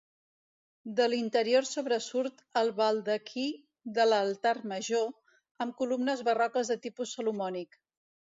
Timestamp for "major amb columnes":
4.73-6.25